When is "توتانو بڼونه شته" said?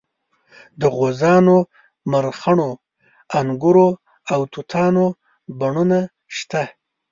4.53-6.63